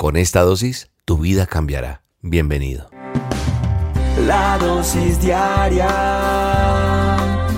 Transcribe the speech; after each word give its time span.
Con 0.00 0.16
esta 0.16 0.40
dosis, 0.40 0.90
tu 1.04 1.18
vida 1.18 1.44
cambiará. 1.44 2.02
Bienvenido. 2.22 2.88
La 4.26 4.56
dosis 4.56 5.20
diaria 5.20 5.88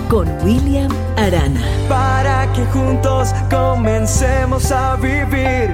con 0.09 0.27
William 0.43 0.91
Arana. 1.15 1.61
Para 1.87 2.51
que 2.51 2.65
juntos 2.65 3.29
comencemos 3.49 4.69
a 4.73 4.97
vivir. 4.97 5.69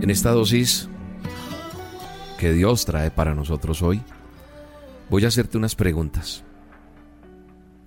En 0.00 0.08
esta 0.08 0.30
dosis 0.30 0.88
que 2.38 2.52
Dios 2.52 2.84
trae 2.84 3.10
para 3.10 3.34
nosotros 3.34 3.82
hoy, 3.82 4.00
voy 5.08 5.24
a 5.24 5.28
hacerte 5.28 5.58
unas 5.58 5.74
preguntas 5.74 6.44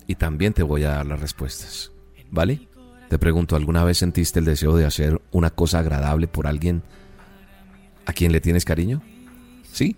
y 0.07 0.15
también 0.15 0.52
te 0.52 0.61
voy 0.61 0.84
a 0.84 0.89
dar 0.89 1.05
las 1.05 1.21
respuestas. 1.21 1.93
¿Vale? 2.29 2.72
Te 3.14 3.20
pregunto, 3.20 3.55
¿alguna 3.55 3.84
vez 3.84 4.00
sentiste 4.00 4.39
el 4.39 4.46
deseo 4.46 4.75
de 4.75 4.88
hacer 4.88 5.21
una 5.32 5.52
cosa 5.52 5.77
agradable 5.77 6.27
por 6.27 6.48
alguien 6.48 6.82
a 8.07 8.11
quien 8.11 8.32
le 8.32 8.42
tienes 8.42 8.65
cariño? 8.65 9.04
¿Sí? 9.71 9.97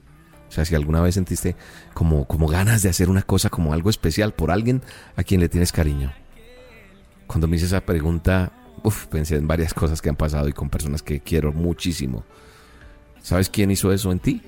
O 0.49 0.51
sea, 0.51 0.65
si 0.65 0.75
alguna 0.75 0.99
vez 0.99 1.15
sentiste 1.15 1.55
como, 1.93 2.27
como 2.27 2.49
ganas 2.49 2.81
de 2.81 2.89
hacer 2.89 3.09
una 3.09 3.21
cosa, 3.21 3.49
como 3.49 3.71
algo 3.71 3.89
especial 3.89 4.33
por 4.33 4.51
alguien 4.51 4.81
a 5.15 5.23
quien 5.23 5.39
le 5.39 5.47
tienes 5.47 5.71
cariño. 5.71 6.11
Cuando 7.25 7.47
me 7.47 7.55
hice 7.55 7.67
esa 7.67 7.85
pregunta, 7.85 8.51
uf, 8.83 9.05
pensé 9.05 9.37
en 9.37 9.47
varias 9.47 9.73
cosas 9.73 10.01
que 10.01 10.09
han 10.09 10.17
pasado 10.17 10.49
y 10.49 10.51
con 10.51 10.69
personas 10.69 11.01
que 11.01 11.21
quiero 11.21 11.53
muchísimo. 11.53 12.25
¿Sabes 13.21 13.49
quién 13.49 13.71
hizo 13.71 13.93
eso 13.93 14.11
en 14.11 14.19
ti? 14.19 14.41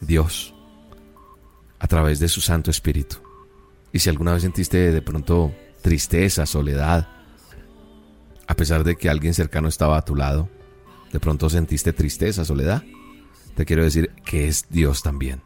Dios, 0.00 0.56
a 1.78 1.86
través 1.86 2.18
de 2.18 2.26
su 2.26 2.40
Santo 2.40 2.72
Espíritu. 2.72 3.18
Y 3.92 4.00
si 4.00 4.10
alguna 4.10 4.32
vez 4.32 4.42
sentiste 4.42 4.90
de 4.90 5.02
pronto 5.02 5.54
tristeza, 5.82 6.46
soledad, 6.46 7.14
a 8.46 8.54
pesar 8.54 8.84
de 8.84 8.96
que 8.96 9.08
alguien 9.08 9.34
cercano 9.34 9.68
estaba 9.68 9.96
a 9.96 10.04
tu 10.04 10.14
lado, 10.14 10.48
de 11.12 11.20
pronto 11.20 11.48
sentiste 11.48 11.92
tristeza, 11.92 12.44
soledad, 12.44 12.82
te 13.54 13.64
quiero 13.64 13.84
decir 13.84 14.10
que 14.24 14.48
es 14.48 14.66
Dios 14.68 15.02
también. 15.02 15.42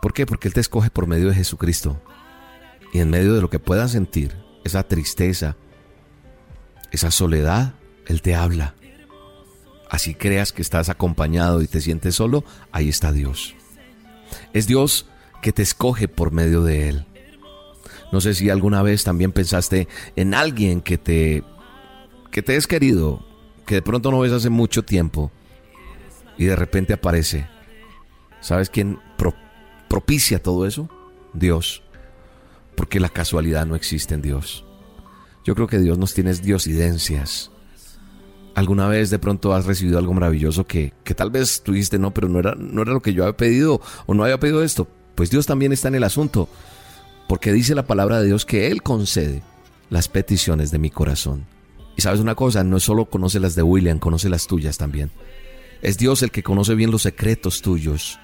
¿Por 0.00 0.12
qué? 0.12 0.26
Porque 0.26 0.48
Él 0.48 0.54
te 0.54 0.60
escoge 0.60 0.90
por 0.90 1.06
medio 1.06 1.28
de 1.28 1.34
Jesucristo. 1.34 2.00
Y 2.92 3.00
en 3.00 3.10
medio 3.10 3.34
de 3.34 3.42
lo 3.42 3.50
que 3.50 3.58
puedas 3.58 3.92
sentir, 3.92 4.34
esa 4.64 4.82
tristeza, 4.84 5.56
esa 6.90 7.10
soledad, 7.10 7.74
Él 8.06 8.22
te 8.22 8.34
habla. 8.34 8.74
Así 9.90 10.14
creas 10.14 10.52
que 10.52 10.62
estás 10.62 10.88
acompañado 10.88 11.62
y 11.62 11.66
te 11.66 11.80
sientes 11.80 12.14
solo, 12.14 12.44
ahí 12.72 12.88
está 12.88 13.12
Dios. 13.12 13.54
Es 14.52 14.66
Dios 14.66 15.06
que 15.42 15.52
te 15.52 15.62
escoge 15.62 16.08
por 16.08 16.32
medio 16.32 16.62
de 16.62 16.88
Él. 16.88 17.06
No 18.12 18.20
sé 18.20 18.34
si 18.34 18.48
alguna 18.48 18.82
vez 18.82 19.04
también 19.04 19.32
pensaste 19.32 19.88
en 20.16 20.34
alguien 20.34 20.80
que 20.80 20.96
te 20.96 21.44
que 22.30 22.42
te 22.42 22.56
es 22.56 22.66
querido, 22.66 23.24
que 23.66 23.76
de 23.76 23.82
pronto 23.82 24.10
no 24.10 24.20
ves 24.20 24.32
hace 24.32 24.50
mucho 24.50 24.84
tiempo 24.84 25.30
y 26.36 26.44
de 26.44 26.56
repente 26.56 26.92
aparece. 26.92 27.46
¿Sabes 28.40 28.70
quién 28.70 28.98
propicia 29.88 30.42
todo 30.42 30.66
eso? 30.66 30.88
Dios. 31.32 31.82
Porque 32.76 33.00
la 33.00 33.08
casualidad 33.08 33.66
no 33.66 33.74
existe 33.74 34.14
en 34.14 34.22
Dios. 34.22 34.64
Yo 35.44 35.54
creo 35.54 35.66
que 35.66 35.78
Dios 35.78 35.98
nos 35.98 36.14
tiene 36.14 36.32
diosidencias. 36.34 37.50
¿Alguna 38.54 38.88
vez 38.88 39.10
de 39.10 39.18
pronto 39.18 39.54
has 39.54 39.66
recibido 39.66 39.98
algo 39.98 40.14
maravilloso 40.14 40.66
que, 40.66 40.92
que 41.04 41.14
tal 41.14 41.30
vez 41.30 41.62
tú 41.62 41.72
dijiste, 41.72 41.98
no, 41.98 42.12
pero 42.12 42.28
no 42.28 42.38
era, 42.38 42.54
no 42.54 42.82
era 42.82 42.92
lo 42.92 43.00
que 43.00 43.12
yo 43.12 43.24
había 43.24 43.36
pedido 43.36 43.80
o 44.06 44.14
no 44.14 44.24
había 44.24 44.40
pedido 44.40 44.62
esto? 44.62 44.88
Pues 45.14 45.30
Dios 45.30 45.46
también 45.46 45.72
está 45.72 45.88
en 45.88 45.96
el 45.96 46.04
asunto. 46.04 46.48
Porque 47.28 47.52
dice 47.52 47.74
la 47.74 47.86
palabra 47.86 48.20
de 48.20 48.26
Dios 48.26 48.44
que 48.44 48.68
Él 48.68 48.82
concede 48.82 49.42
las 49.90 50.08
peticiones 50.08 50.70
de 50.70 50.78
mi 50.78 50.90
corazón. 50.90 51.46
Y 51.98 52.02
sabes 52.02 52.20
una 52.20 52.36
cosa, 52.36 52.62
no 52.62 52.78
solo 52.78 53.06
conoce 53.06 53.40
las 53.40 53.56
de 53.56 53.64
William, 53.64 53.98
conoce 53.98 54.28
las 54.28 54.46
tuyas 54.46 54.78
también. 54.78 55.10
Es 55.82 55.98
Dios 55.98 56.22
el 56.22 56.30
que 56.30 56.44
conoce 56.44 56.76
bien 56.76 56.92
los 56.92 57.02
secretos 57.02 57.60
tuyos. 57.60 58.20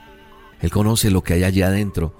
Él 0.60 0.70
conoce 0.70 1.10
lo 1.10 1.24
que 1.24 1.34
hay 1.34 1.42
allá 1.42 1.66
adentro. 1.66 2.14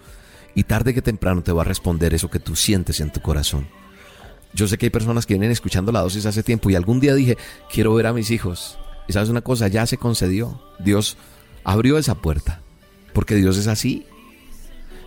Y 0.57 0.65
tarde 0.65 0.93
que 0.93 1.01
temprano 1.01 1.45
te 1.45 1.53
va 1.53 1.63
a 1.63 1.65
responder 1.65 2.13
eso 2.13 2.29
que 2.29 2.41
tú 2.41 2.57
sientes 2.57 2.99
en 2.99 3.13
tu 3.13 3.21
corazón. 3.21 3.69
Yo 4.53 4.67
sé 4.67 4.79
que 4.79 4.87
hay 4.87 4.91
personas 4.91 5.27
que 5.27 5.35
vienen 5.35 5.53
escuchando 5.53 5.93
la 5.93 6.01
dosis 6.01 6.27
hace 6.27 6.43
tiempo 6.43 6.71
y 6.71 6.75
algún 6.75 6.99
día 6.99 7.15
dije, 7.15 7.39
quiero 7.73 7.95
ver 7.95 8.09
a 8.09 8.13
mis 8.13 8.33
hijos. 8.33 8.77
Y 9.07 9.13
sabes 9.13 9.29
una 9.29 9.43
cosa, 9.43 9.69
ya 9.69 9.87
se 9.87 9.97
concedió. 9.97 10.61
Dios 10.81 11.17
abrió 11.63 11.99
esa 11.99 12.17
puerta. 12.17 12.63
Porque 13.13 13.37
Dios 13.37 13.59
es 13.59 13.69
así. 13.69 14.07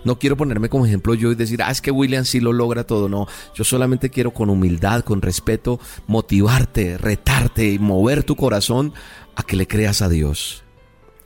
No 0.07 0.18
quiero 0.18 0.38
ponerme 0.38 0.69
como 0.69 0.85
ejemplo 0.85 1.16
yo 1.16 1.34
y 1.34 1.35
decir, 1.35 1.62
ah, 1.62 1.69
es 1.69 1.81
que 1.81 1.91
William 1.91 2.23
sí 2.23 2.40
lo 2.40 2.53
logra 2.53 2.85
todo. 2.85 3.09
No, 3.09 3.28
yo 3.53 3.66
solamente 3.66 4.09
quiero 4.09 4.31
con 4.31 4.50
humildad, 4.50 5.03
con 5.03 5.22
respeto, 5.22 5.81
motivarte, 6.07 6.97
retarte 6.97 7.73
y 7.73 7.78
mover 7.78 8.23
tu 8.23 8.38
corazón 8.38 8.94
a 9.35 9.44
que 9.44 9.57
le 9.57 9.67
creas 9.67 10.01
a 10.01 10.07
Dios. 10.07 10.63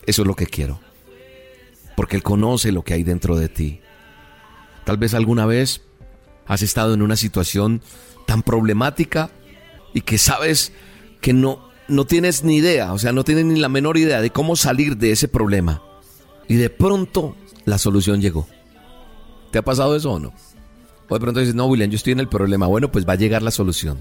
Eso 0.08 0.24
es 0.24 0.28
lo 0.28 0.36
que 0.36 0.48
quiero. 0.48 0.80
Porque 1.96 2.16
Él 2.16 2.24
conoce 2.24 2.72
lo 2.72 2.82
que 2.82 2.96
hay 2.96 3.04
dentro 3.04 3.36
de 3.36 3.50
ti. 3.50 3.82
Tal 4.84 4.98
vez 4.98 5.14
alguna 5.14 5.46
vez 5.46 5.84
has 6.48 6.64
estado 6.64 6.96
en 6.96 7.04
una 7.04 7.18
situación 7.18 7.84
tan 8.26 8.42
problemática 8.42 9.30
y 9.94 10.02
que 10.02 10.18
sabes 10.18 10.72
que 11.22 11.34
no, 11.34 11.70
no 11.88 12.06
tienes 12.06 12.44
ni 12.44 12.56
idea, 12.56 12.94
o 12.94 12.98
sea, 12.98 13.12
no 13.12 13.24
tienes 13.24 13.46
ni 13.46 13.60
la 13.60 13.70
menor 13.70 14.00
idea 14.00 14.22
de 14.22 14.32
cómo 14.32 14.56
salir 14.56 14.98
de 14.98 15.12
ese 15.12 15.28
problema. 15.28 15.84
Y 16.48 16.56
de 16.56 16.72
pronto 16.72 17.36
la 17.66 17.78
solución 17.78 18.22
llegó. 18.22 18.48
¿Te 19.52 19.60
ha 19.60 19.62
pasado 19.62 19.96
eso 19.96 20.12
o 20.12 20.20
no? 20.20 20.34
O 21.10 21.14
de 21.14 21.20
pronto 21.20 21.42
dices, 21.42 21.56
no, 21.56 21.66
William, 21.66 21.90
yo 21.90 21.98
estoy 21.98 22.14
en 22.14 22.22
el 22.22 22.30
problema. 22.30 22.68
Bueno, 22.68 22.92
pues 22.92 23.08
va 23.08 23.14
a 23.14 23.18
llegar 23.18 23.42
la 23.42 23.52
solución. 23.52 24.00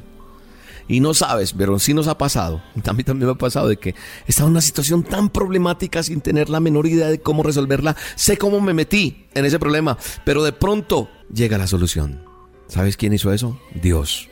Y 0.86 1.00
no 1.00 1.12
sabes, 1.14 1.52
pero 1.52 1.78
sí 1.78 1.94
nos 1.94 2.08
ha 2.08 2.16
pasado. 2.16 2.62
A 2.86 2.92
mí 2.92 3.04
también 3.04 3.26
me 3.26 3.32
ha 3.32 3.38
pasado 3.38 3.68
de 3.68 3.76
que 3.76 3.94
estaba 4.26 4.46
en 4.46 4.52
una 4.52 4.60
situación 4.60 5.02
tan 5.02 5.28
problemática 5.28 6.02
sin 6.02 6.20
tener 6.20 6.48
la 6.48 6.60
menor 6.60 6.86
idea 6.86 7.08
de 7.08 7.20
cómo 7.20 7.42
resolverla. 7.42 7.96
Sé 8.14 8.38
cómo 8.38 8.60
me 8.60 8.74
metí 8.74 9.26
en 9.34 9.44
ese 9.44 9.58
problema, 9.58 9.98
pero 10.24 10.42
de 10.42 10.52
pronto 10.52 11.08
llega 11.32 11.58
la 11.58 11.66
solución. 11.66 12.24
¿Sabes 12.68 12.96
quién 12.96 13.12
hizo 13.12 13.32
eso? 13.32 13.60
Dios. 13.74 14.28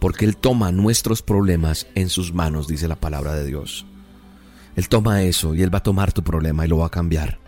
Porque 0.00 0.24
Él 0.24 0.36
toma 0.36 0.72
nuestros 0.72 1.22
problemas 1.22 1.86
en 1.94 2.08
sus 2.08 2.32
manos, 2.32 2.66
dice 2.66 2.88
la 2.88 2.96
palabra 2.96 3.34
de 3.34 3.44
Dios. 3.44 3.86
Él 4.76 4.88
toma 4.88 5.22
eso 5.22 5.54
y 5.54 5.62
Él 5.62 5.72
va 5.72 5.78
a 5.78 5.82
tomar 5.82 6.12
tu 6.12 6.24
problema 6.24 6.64
y 6.64 6.68
lo 6.68 6.78
va 6.78 6.86
a 6.86 6.90
cambiar. 6.90 7.38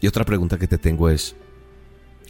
Y 0.00 0.06
otra 0.06 0.24
pregunta 0.24 0.58
que 0.58 0.68
te 0.68 0.78
tengo 0.78 1.08
es, 1.08 1.36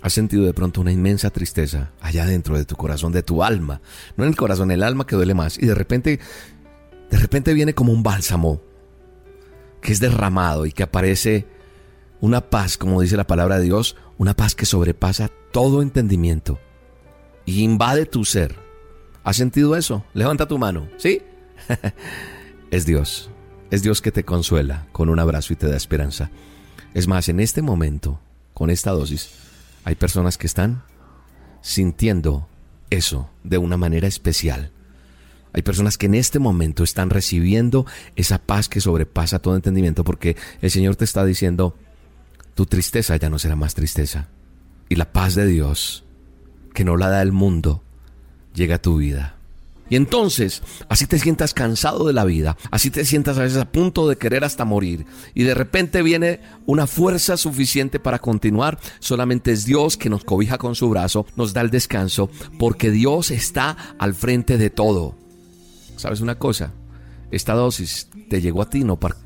¿Has 0.01 0.13
sentido 0.13 0.45
de 0.45 0.55
pronto 0.55 0.81
una 0.81 0.93
inmensa 0.93 1.31
tristeza 1.31 1.91
allá 2.01 2.25
dentro 2.25 2.57
de 2.57 2.65
tu 2.65 2.77
corazón, 2.77 3.13
de 3.13 3.23
tu 3.23 3.43
alma? 3.43 3.81
No 4.17 4.25
en 4.25 4.31
el 4.31 4.37
corazón, 4.37 4.71
el 4.71 4.83
alma 4.83 5.07
que 5.07 5.17
duele 5.17 5.35
más. 5.35 5.59
Y 5.59 5.67
de 5.67 5.75
repente, 5.75 6.21
de 7.11 7.19
repente 7.19 7.53
viene 7.53 7.75
como 7.75 7.93
un 7.93 8.03
bálsamo 8.03 8.61
que 9.81 9.93
es 9.93 10.01
derramado 10.01 10.67
y 10.67 10.73
que 10.73 10.83
aparece 10.83 11.47
una 12.21 12.49
paz, 12.49 12.77
como 12.77 13.01
dice 13.01 13.17
la 13.17 13.27
palabra 13.27 13.59
de 13.59 13.65
Dios, 13.65 13.97
una 14.19 14.35
paz 14.35 14.55
que 14.55 14.67
sobrepasa 14.67 15.31
todo 15.53 15.83
entendimiento 15.83 16.59
y 17.45 17.63
invade 17.63 18.07
tu 18.07 18.25
ser. 18.25 18.57
¿Has 19.25 19.37
sentido 19.37 19.77
eso? 19.77 20.05
Levanta 20.15 20.47
tu 20.47 20.59
mano, 20.59 20.89
¿sí? 20.97 21.23
es 22.71 22.87
Dios. 22.87 23.31
Es 23.71 23.83
Dios 23.83 24.01
que 24.01 24.13
te 24.13 24.25
consuela 24.25 24.87
con 24.93 25.09
un 25.09 25.19
abrazo 25.19 25.53
y 25.53 25.57
te 25.57 25.69
da 25.69 25.77
esperanza. 25.77 26.31
Es 26.95 27.07
más, 27.07 27.29
en 27.29 27.41
este 27.41 27.63
momento, 27.63 28.21
con 28.55 28.71
esta 28.71 28.91
dosis, 28.93 29.31
hay 29.89 29.95
personas 29.95 30.37
que 30.37 30.47
están 30.47 30.83
sintiendo 31.63 32.47
eso 32.91 33.31
de 33.43 33.57
una 33.57 33.79
manera 33.79 34.07
especial. 34.07 34.71
Hay 35.55 35.63
personas 35.63 35.97
que 35.97 36.05
en 36.05 36.15
este 36.15 36.39
momento 36.39 36.85
están 36.85 37.09
recibiendo 37.09 37.87
esa 38.15 38.37
paz 38.37 38.69
que 38.69 38.83
sobrepasa 38.83 39.39
todo 39.39 39.57
entendimiento 39.57 40.05
porque 40.05 40.37
el 40.61 40.71
Señor 40.71 40.97
te 40.97 41.07
está 41.07 41.25
diciendo, 41.25 41.75
tu 42.55 42.67
tristeza 42.67 43.17
ya 43.17 43.31
no 43.31 43.39
será 43.39 43.57
más 43.57 43.73
tristeza. 43.75 44.29
Y 44.91 44.97
la 44.97 45.11
paz 45.11 45.35
de 45.35 45.47
Dios, 45.47 46.05
que 46.75 46.85
no 46.85 46.99
la 46.99 47.09
da 47.09 47.23
el 47.23 47.33
mundo, 47.33 47.83
llega 48.53 48.75
a 48.75 48.83
tu 48.83 48.99
vida. 48.99 49.38
Y 49.91 49.97
entonces, 49.97 50.63
así 50.89 51.07
te 51.07 51.19
sientas 51.19 51.55
cansado 51.55 52.07
de 52.07 52.13
la 52.13 52.25
vida, 52.25 52.57
así 52.71 52.91
te 52.91 53.05
sientas 53.05 53.39
a 53.39 53.43
veces 53.43 53.59
a 53.59 53.71
punto 53.71 54.09
de 54.09 54.17
querer 54.17 54.45
hasta 54.45 54.65
morir, 54.65 55.07
y 55.35 55.45
de 55.45 55.55
repente 55.55 56.03
viene 56.03 56.41
una 56.67 56.87
fuerza 56.87 57.37
suficiente 57.37 57.99
para 57.99 58.19
continuar, 58.19 58.79
solamente 58.99 59.53
es 59.53 59.65
Dios 59.65 59.97
que 59.97 60.11
nos 60.11 60.25
cobija 60.25 60.59
con 60.59 60.75
su 60.75 60.91
brazo, 60.91 61.27
nos 61.37 61.53
da 61.55 61.63
el 61.63 61.71
descanso, 61.71 62.31
porque 62.59 62.91
Dios 62.91 63.31
está 63.31 63.77
al 63.99 64.15
frente 64.15 64.59
de 64.59 64.71
todo. 64.71 65.17
¿Sabes 65.97 66.21
una 66.21 66.37
cosa? 66.37 66.73
Esta 67.31 67.55
dosis 67.55 68.09
te 68.29 68.41
llegó 68.41 68.63
a 68.63 68.71
ti 68.71 68.85
no 68.85 68.99
por, 68.99 69.17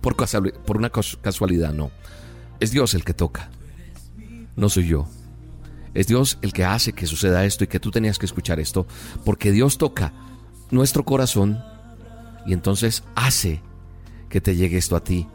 por, 0.00 0.76
una 0.76 0.90
casualidad, 0.90 1.72
no. 1.72 1.90
Es 2.60 2.70
Dios 2.70 2.94
el 2.94 3.04
que 3.04 3.14
toca, 3.14 3.50
no 4.56 4.68
soy 4.68 4.86
yo. 4.86 5.06
Es 5.94 6.06
Dios 6.06 6.38
el 6.42 6.52
que 6.52 6.64
hace 6.64 6.92
que 6.92 7.06
suceda 7.06 7.44
esto 7.44 7.64
y 7.64 7.66
que 7.66 7.80
tú 7.80 7.90
tenías 7.90 8.18
que 8.18 8.26
escuchar 8.26 8.60
esto, 8.60 8.86
porque 9.24 9.52
Dios 9.52 9.78
toca 9.78 10.12
nuestro 10.70 11.04
corazón 11.04 11.62
y 12.46 12.52
entonces 12.52 13.04
hace 13.14 13.60
que 14.28 14.40
te 14.40 14.56
llegue 14.56 14.78
esto 14.78 14.96
a 14.96 15.04
ti. 15.04 15.26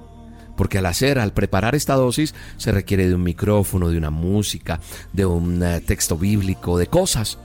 Porque 0.55 0.79
al 0.79 0.87
hacer, 0.87 1.19
al 1.19 1.33
preparar 1.33 1.75
esta 1.75 1.93
dosis, 1.93 2.33
se 2.57 2.71
requiere 2.71 3.07
de 3.07 3.13
un 3.13 3.21
micrófono, 3.21 3.89
de 3.89 3.97
una 3.97 4.09
música, 4.09 4.79
de 5.13 5.23
un 5.23 5.61
eh, 5.61 5.81
texto 5.81 6.17
bíblico, 6.17 6.77
de 6.77 6.87
cosas. 6.87 7.37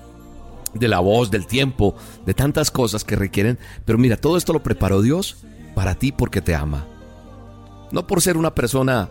de 0.72 0.88
la 0.88 1.00
voz, 1.00 1.30
del 1.30 1.46
tiempo, 1.46 1.94
de 2.24 2.32
tantas 2.32 2.70
cosas 2.70 3.04
que 3.04 3.14
requieren. 3.14 3.58
Pero 3.84 3.98
mira, 3.98 4.16
todo 4.16 4.38
esto 4.38 4.54
lo 4.54 4.62
preparó 4.62 5.02
Dios 5.02 5.44
para 5.74 5.96
ti 5.96 6.12
porque 6.12 6.40
te 6.40 6.54
ama. 6.54 6.86
No 7.90 8.06
por 8.06 8.22
ser 8.22 8.38
una 8.38 8.54
persona 8.54 9.10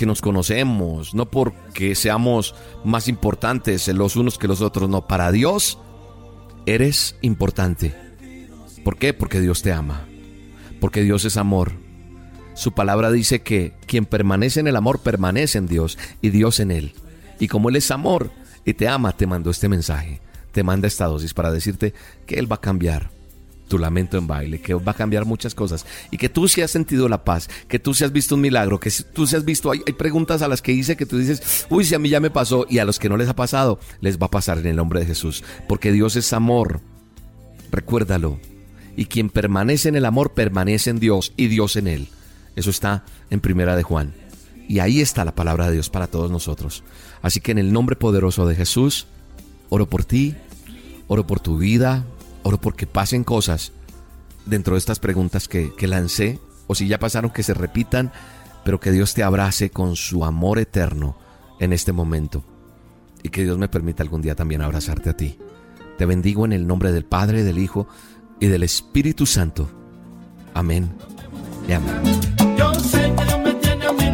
que 0.00 0.06
nos 0.06 0.22
conocemos, 0.22 1.14
no 1.14 1.30
porque 1.30 1.94
seamos 1.94 2.54
más 2.84 3.06
importantes 3.06 3.86
los 3.88 4.16
unos 4.16 4.38
que 4.38 4.48
los 4.48 4.62
otros, 4.62 4.88
no, 4.88 5.06
para 5.06 5.30
Dios 5.30 5.76
eres 6.64 7.16
importante. 7.20 7.94
¿Por 8.82 8.96
qué? 8.96 9.12
Porque 9.12 9.42
Dios 9.42 9.60
te 9.60 9.74
ama, 9.74 10.06
porque 10.80 11.02
Dios 11.02 11.26
es 11.26 11.36
amor. 11.36 11.72
Su 12.54 12.72
palabra 12.72 13.12
dice 13.12 13.42
que 13.42 13.74
quien 13.84 14.06
permanece 14.06 14.60
en 14.60 14.68
el 14.68 14.76
amor 14.76 15.00
permanece 15.00 15.58
en 15.58 15.66
Dios 15.66 15.98
y 16.22 16.30
Dios 16.30 16.60
en 16.60 16.70
él. 16.70 16.94
Y 17.38 17.48
como 17.48 17.68
Él 17.68 17.76
es 17.76 17.90
amor 17.90 18.30
y 18.64 18.72
te 18.72 18.88
ama, 18.88 19.12
te 19.12 19.26
mandó 19.26 19.50
este 19.50 19.68
mensaje, 19.68 20.22
te 20.52 20.62
manda 20.62 20.88
esta 20.88 21.08
dosis 21.08 21.34
para 21.34 21.52
decirte 21.52 21.92
que 22.24 22.38
Él 22.38 22.50
va 22.50 22.56
a 22.56 22.62
cambiar 22.62 23.10
tu 23.70 23.78
lamento 23.78 24.18
en 24.18 24.26
baile, 24.26 24.60
que 24.60 24.74
va 24.74 24.92
a 24.92 24.96
cambiar 24.96 25.24
muchas 25.24 25.54
cosas 25.54 25.86
y 26.10 26.18
que 26.18 26.28
tú 26.28 26.48
sí 26.48 26.60
has 26.60 26.70
sentido 26.70 27.08
la 27.08 27.24
paz, 27.24 27.48
que 27.68 27.78
tú 27.78 27.94
sí 27.94 28.04
has 28.04 28.12
visto 28.12 28.34
un 28.34 28.42
milagro, 28.42 28.80
que 28.80 28.90
tú 29.14 29.26
sí 29.26 29.36
has 29.36 29.44
visto, 29.46 29.70
hay, 29.70 29.80
hay, 29.86 29.94
preguntas 29.94 30.42
a 30.42 30.48
las 30.48 30.60
que 30.60 30.72
hice 30.72 30.96
que 30.96 31.06
tú 31.06 31.16
dices, 31.16 31.66
uy, 31.70 31.84
si 31.84 31.94
a 31.94 31.98
mí 31.98 32.08
ya 32.10 32.20
me 32.20 32.30
pasó 32.30 32.66
y 32.68 32.78
a 32.78 32.84
los 32.84 32.98
que 32.98 33.08
no 33.08 33.16
les 33.16 33.28
ha 33.28 33.36
pasado, 33.36 33.78
les 34.00 34.18
va 34.18 34.26
a 34.26 34.30
pasar 34.30 34.58
en 34.58 34.66
el 34.66 34.76
nombre 34.76 35.00
de 35.00 35.06
Jesús, 35.06 35.44
porque 35.68 35.92
Dios 35.92 36.16
es 36.16 36.32
amor, 36.32 36.80
recuérdalo, 37.70 38.40
y 38.96 39.06
quien 39.06 39.30
permanece 39.30 39.88
en 39.88 39.96
el 39.96 40.04
amor 40.04 40.32
permanece 40.34 40.90
en 40.90 40.98
Dios 40.98 41.32
y 41.36 41.46
Dios 41.46 41.76
en 41.76 41.86
él. 41.86 42.08
Eso 42.56 42.70
está 42.70 43.04
en 43.30 43.40
Primera 43.40 43.76
de 43.76 43.84
Juan. 43.84 44.12
Y 44.68 44.80
ahí 44.80 45.00
está 45.00 45.24
la 45.24 45.34
palabra 45.34 45.66
de 45.66 45.74
Dios 45.74 45.90
para 45.90 46.08
todos 46.08 46.30
nosotros. 46.30 46.82
Así 47.22 47.40
que 47.40 47.52
en 47.52 47.58
el 47.58 47.72
nombre 47.72 47.96
poderoso 47.96 48.46
de 48.46 48.56
Jesús, 48.56 49.06
oro 49.68 49.88
por 49.88 50.04
ti, 50.04 50.34
oro 51.06 51.26
por 51.26 51.40
tu 51.40 51.56
vida, 51.56 52.04
Oro 52.42 52.60
porque 52.60 52.86
pasen 52.86 53.24
cosas 53.24 53.72
dentro 54.46 54.74
de 54.74 54.78
estas 54.78 54.98
preguntas 54.98 55.48
que, 55.48 55.72
lancé, 55.86 56.38
o 56.66 56.74
si 56.74 56.88
ya 56.88 56.98
pasaron, 56.98 57.30
que 57.30 57.42
se 57.42 57.54
repitan, 57.54 58.12
pero 58.64 58.80
que 58.80 58.92
Dios 58.92 59.14
te 59.14 59.22
abrace 59.22 59.70
con 59.70 59.96
su 59.96 60.24
amor 60.24 60.58
eterno 60.58 61.16
en 61.58 61.72
este 61.72 61.92
momento. 61.92 62.44
Y 63.22 63.28
que 63.28 63.44
Dios 63.44 63.58
me 63.58 63.68
permita 63.68 64.02
algún 64.02 64.22
día 64.22 64.34
también 64.34 64.62
abrazarte 64.62 65.10
a 65.10 65.16
ti. 65.16 65.38
Te 65.98 66.06
bendigo 66.06 66.44
en 66.44 66.52
el 66.52 66.66
nombre 66.66 66.92
del 66.92 67.04
Padre, 67.04 67.44
del 67.44 67.58
Hijo 67.58 67.86
y 68.38 68.46
del 68.46 68.62
Espíritu 68.62 69.26
Santo. 69.26 69.70
Amén 70.54 70.90
y 71.68 71.72
amén. 71.72 72.00
Yo 72.56 72.74
sé 72.74 73.14
que 73.14 73.36
me 73.38 73.54
tiene 73.54 73.86
a 73.86 73.92
mí 73.92 74.10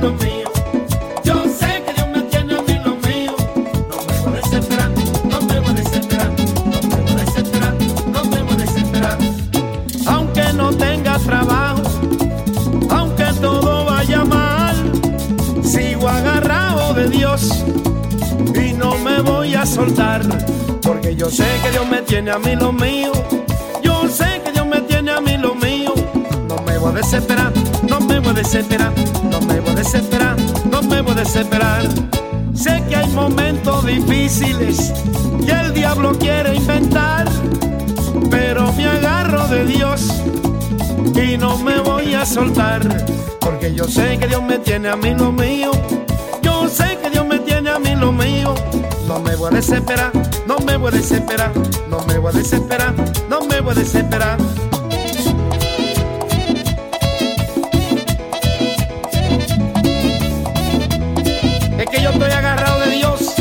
Porque 20.83 21.17
yo 21.17 21.31
sé 21.31 21.47
que 21.63 21.71
Dios 21.71 21.87
me 21.89 22.03
tiene 22.03 22.31
a 22.31 22.39
mí 22.39 22.55
lo 22.55 22.71
mío. 22.71 23.13
Yo 23.83 24.07
sé 24.09 24.43
que 24.45 24.53
Dios 24.53 24.67
me 24.67 24.83
tiene 24.83 25.11
a 25.11 25.21
mí 25.23 25.39
lo 25.39 25.55
mío. 25.55 25.95
No 26.47 26.57
me 26.67 26.77
voy 26.77 26.93
a 26.93 26.97
desesperar, 26.97 27.51
no 27.89 28.01
me 28.01 28.19
voy 28.19 28.29
a 28.29 28.33
desesperar, 28.35 28.93
no 29.31 29.41
me 29.41 29.59
voy 29.59 29.71
a 29.71 29.75
desesperar, 29.75 30.37
no 30.71 30.83
me 30.83 31.01
voy 31.01 31.13
a 31.13 31.15
desesperar. 31.15 31.83
Sé 32.55 32.83
que 32.89 32.97
hay 32.97 33.09
momentos 33.09 33.87
difíciles 33.87 34.93
y 35.41 35.51
el 35.51 35.73
diablo 35.73 36.13
quiere 36.19 36.55
inventar, 36.55 37.27
pero 38.31 38.71
me 38.75 38.87
agarro 38.87 39.49
de 39.49 39.65
Dios 39.65 40.13
y 41.15 41.39
no 41.39 41.57
me 41.59 41.79
voy 41.79 42.15
a 42.15 42.27
soltar, 42.27 42.83
porque 43.41 43.75
yo 43.75 43.85
sé 43.85 44.19
que 44.19 44.27
Dios 44.27 44.43
me 44.43 44.59
tiene 44.59 44.91
a 44.91 44.97
mí 44.97 45.15
lo 45.15 45.33
mío. 45.33 45.71
Yo 46.43 46.69
sé 46.69 46.99
que 47.03 47.09
Dios 47.09 47.27
me 47.27 47.39
tiene 47.39 47.71
a 47.71 47.79
mí 47.79 47.95
lo 47.97 48.13
mío. 48.13 48.55
No 49.07 49.21
me 49.21 49.37
voy 49.37 49.53
a 49.53 49.55
desesperar, 49.55 50.11
no 50.49 50.59
me 50.59 50.77
voy 50.77 50.89
a 50.89 50.91
desesperar, 50.91 51.53
no 51.89 52.01
me 52.07 52.19
voy 52.19 52.31
a 52.35 52.39
desesperar, 52.39 52.93
no 53.31 53.41
me 53.43 53.61
voy 53.61 53.71
a 53.71 53.75
desesperar. 53.75 54.37
Es 61.79 61.87
que 61.87 62.03
yo 62.03 62.11
estoy 62.11 62.31
agarrado 62.33 62.81
de 62.81 62.91
Dios. 62.91 63.35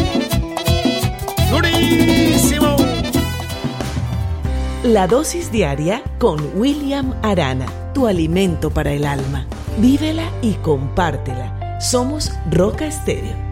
Durísimo. 1.50 2.76
La 4.84 5.08
dosis 5.08 5.52
diaria 5.52 6.04
con 6.20 6.40
William 6.56 7.16
Arana, 7.24 7.66
tu 7.96 8.06
alimento 8.06 8.70
para 8.70 8.92
el 8.92 9.04
alma. 9.04 9.48
Vívela 9.80 10.30
y 10.44 10.54
compártela. 10.54 11.80
Somos 11.82 12.32
Roca 12.52 12.86
Estéreo 12.86 13.45